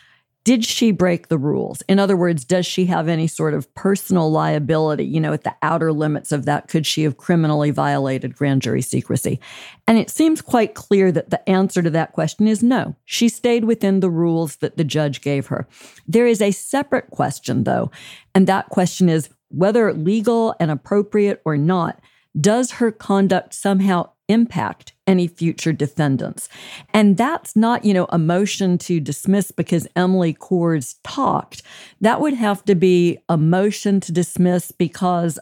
did 0.46 0.64
she 0.64 0.92
break 0.92 1.26
the 1.26 1.38
rules? 1.38 1.82
In 1.88 1.98
other 1.98 2.16
words, 2.16 2.44
does 2.44 2.64
she 2.64 2.86
have 2.86 3.08
any 3.08 3.26
sort 3.26 3.52
of 3.52 3.74
personal 3.74 4.30
liability? 4.30 5.04
You 5.04 5.18
know, 5.18 5.32
at 5.32 5.42
the 5.42 5.56
outer 5.60 5.92
limits 5.92 6.30
of 6.30 6.44
that, 6.44 6.68
could 6.68 6.86
she 6.86 7.02
have 7.02 7.16
criminally 7.16 7.72
violated 7.72 8.36
grand 8.36 8.62
jury 8.62 8.80
secrecy? 8.80 9.40
And 9.88 9.98
it 9.98 10.08
seems 10.08 10.40
quite 10.40 10.74
clear 10.74 11.10
that 11.10 11.30
the 11.30 11.46
answer 11.50 11.82
to 11.82 11.90
that 11.90 12.12
question 12.12 12.46
is 12.46 12.62
no. 12.62 12.94
She 13.04 13.28
stayed 13.28 13.64
within 13.64 13.98
the 13.98 14.08
rules 14.08 14.58
that 14.58 14.76
the 14.76 14.84
judge 14.84 15.20
gave 15.20 15.48
her. 15.48 15.66
There 16.06 16.28
is 16.28 16.40
a 16.40 16.52
separate 16.52 17.10
question, 17.10 17.64
though, 17.64 17.90
and 18.32 18.46
that 18.46 18.68
question 18.68 19.08
is 19.08 19.28
whether 19.48 19.92
legal 19.92 20.54
and 20.60 20.70
appropriate 20.70 21.42
or 21.44 21.56
not, 21.56 22.00
does 22.40 22.72
her 22.72 22.92
conduct 22.92 23.52
somehow 23.52 24.10
impact 24.28 24.92
any 25.06 25.28
future 25.28 25.72
defendants. 25.72 26.48
And 26.92 27.16
that's 27.16 27.54
not, 27.54 27.84
you 27.84 27.94
know, 27.94 28.06
a 28.10 28.18
motion 28.18 28.78
to 28.78 29.00
dismiss 29.00 29.50
because 29.50 29.86
Emily 29.94 30.34
Kohrs 30.34 30.96
talked. 31.04 31.62
That 32.00 32.20
would 32.20 32.34
have 32.34 32.64
to 32.64 32.74
be 32.74 33.18
a 33.28 33.36
motion 33.36 34.00
to 34.00 34.12
dismiss 34.12 34.72
because 34.72 35.38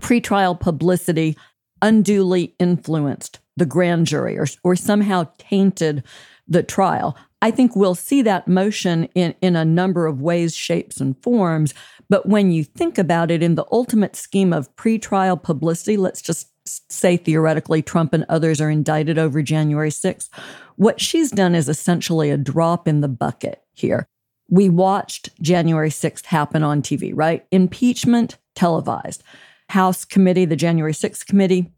pretrial 0.00 0.58
publicity 0.58 1.36
unduly 1.82 2.54
influenced 2.58 3.40
the 3.56 3.66
grand 3.66 4.06
jury 4.06 4.38
or, 4.38 4.46
or 4.62 4.76
somehow 4.76 5.28
tainted 5.38 6.04
the 6.46 6.62
trial. 6.62 7.16
I 7.40 7.50
think 7.50 7.76
we'll 7.76 7.94
see 7.94 8.22
that 8.22 8.48
motion 8.48 9.04
in, 9.14 9.34
in 9.40 9.54
a 9.54 9.64
number 9.64 10.06
of 10.06 10.20
ways, 10.20 10.54
shapes, 10.54 11.00
and 11.00 11.20
forms. 11.22 11.72
But 12.08 12.26
when 12.26 12.50
you 12.50 12.64
think 12.64 12.98
about 12.98 13.30
it 13.30 13.42
in 13.42 13.54
the 13.54 13.66
ultimate 13.70 14.16
scheme 14.16 14.52
of 14.52 14.74
pretrial 14.76 15.40
publicity, 15.40 15.96
let's 15.96 16.22
just 16.22 16.48
say 16.88 17.16
theoretically 17.16 17.82
Trump 17.82 18.12
and 18.12 18.24
others 18.28 18.60
are 18.60 18.70
indicted 18.70 19.18
over 19.18 19.42
January 19.42 19.90
6th, 19.90 20.28
what 20.76 21.00
she's 21.00 21.30
done 21.30 21.54
is 21.54 21.68
essentially 21.68 22.30
a 22.30 22.36
drop 22.36 22.86
in 22.86 23.00
the 23.00 23.08
bucket 23.08 23.62
here. 23.72 24.06
We 24.50 24.68
watched 24.68 25.30
January 25.42 25.90
6th 25.90 26.24
happen 26.26 26.62
on 26.62 26.82
TV, 26.82 27.12
right? 27.14 27.44
Impeachment 27.50 28.38
televised. 28.54 29.22
House 29.68 30.04
committee, 30.04 30.46
the 30.46 30.56
January 30.56 30.94
6th 30.94 31.26
committee, 31.26 31.70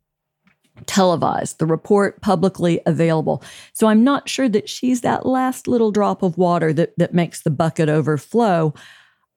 televised, 0.87 1.59
the 1.59 1.67
report 1.67 2.21
publicly 2.23 2.81
available. 2.87 3.43
So 3.73 3.89
I'm 3.89 4.05
not 4.05 4.29
sure 4.29 4.49
that 4.49 4.69
she's 4.69 5.01
that 5.01 5.27
last 5.27 5.69
little 5.69 5.91
drop 5.91 6.23
of 6.23 6.39
water 6.39 6.73
that, 6.73 6.97
that 6.97 7.15
makes 7.15 7.43
the 7.43 7.51
bucket 7.51 7.89
overflow. 7.89 8.75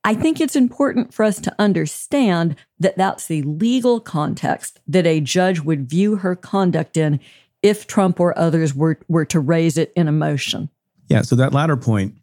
I 0.05 0.13
think 0.13 0.41
it's 0.41 0.55
important 0.55 1.13
for 1.13 1.23
us 1.23 1.39
to 1.41 1.55
understand 1.59 2.55
that 2.79 2.97
that's 2.97 3.27
the 3.27 3.41
legal 3.43 4.01
context 4.01 4.81
that 4.87 5.07
a 5.07 5.21
judge 5.21 5.61
would 5.61 5.89
view 5.89 6.17
her 6.17 6.35
conduct 6.35 6.97
in 6.97 7.19
if 7.61 7.87
Trump 7.87 8.19
or 8.19 8.37
others 8.37 8.75
were, 8.75 8.99
were 9.07 9.23
to 9.25 9.39
raise 9.39 9.77
it 9.77 9.93
in 9.95 10.09
a 10.09 10.11
motion. 10.11 10.69
Yeah, 11.07 11.21
so 11.21 11.35
that 11.37 11.53
latter 11.53 11.77
point, 11.77 12.15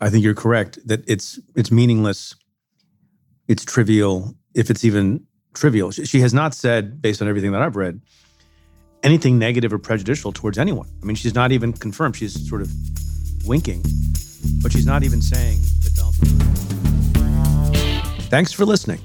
I 0.00 0.10
think 0.10 0.24
you're 0.24 0.34
correct 0.34 0.78
that 0.86 1.04
it's 1.06 1.38
it's 1.54 1.70
meaningless, 1.70 2.34
it's 3.46 3.64
trivial 3.64 4.34
if 4.54 4.70
it's 4.70 4.84
even 4.84 5.24
trivial. 5.54 5.92
She, 5.92 6.20
has 6.20 6.34
not 6.34 6.54
said, 6.54 7.00
based 7.00 7.22
on 7.22 7.28
everything 7.28 7.52
that 7.52 7.62
I've 7.62 7.76
read, 7.76 8.00
anything 9.04 9.38
negative 9.38 9.72
or 9.72 9.78
prejudicial 9.78 10.32
towards 10.32 10.58
anyone. 10.58 10.88
I 11.00 11.06
mean, 11.06 11.16
she's 11.16 11.34
not 11.34 11.52
even 11.52 11.72
confirmed. 11.72 12.16
She's 12.16 12.48
sort 12.48 12.60
of 12.60 12.72
winking, 13.44 13.84
but 14.62 14.72
she's 14.72 14.86
not 14.86 15.04
even 15.04 15.22
saying 15.22 15.60
that 15.84 15.94
Donald 15.94 16.73
Thanks 18.34 18.52
for 18.52 18.64
listening. 18.64 18.98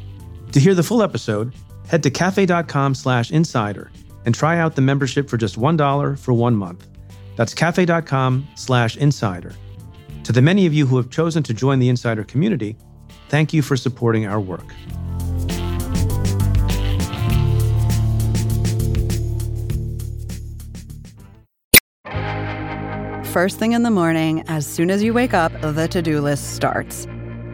To 0.54 0.60
hear 0.60 0.74
the 0.74 0.82
full 0.82 1.04
episode, 1.04 1.54
head 1.88 2.02
to 2.02 2.10
cafe.com 2.10 2.96
slash 2.96 3.30
insider 3.30 3.92
and 4.26 4.34
try 4.34 4.58
out 4.58 4.76
the 4.76 4.82
membership 4.82 5.30
for 5.30 5.38
just 5.38 5.56
$1 5.56 6.18
for 6.18 6.34
one 6.34 6.56
month. 6.56 6.88
That's 7.36 7.54
cafe.com 7.54 8.48
slash 8.56 8.98
insider. 8.98 9.54
To 10.24 10.32
the 10.32 10.42
many 10.42 10.66
of 10.66 10.74
you 10.74 10.88
who 10.88 10.98
have 10.98 11.12
chosen 11.12 11.44
to 11.44 11.54
join 11.54 11.78
the 11.78 11.90
insider 11.90 12.24
community, 12.24 12.76
thank 13.28 13.54
you 13.54 13.62
for 13.62 13.78
supporting 13.78 14.26
our 14.26 14.40
work. 14.40 14.66
First 23.26 23.60
thing 23.60 23.74
in 23.74 23.84
the 23.84 23.92
morning, 23.92 24.44
as 24.48 24.66
soon 24.66 24.90
as 24.90 25.04
you 25.04 25.14
wake 25.14 25.36
up, 25.36 25.52
the 25.62 25.88
to 25.90 26.02
do 26.02 26.20
list 26.20 26.56
starts. 26.56 27.06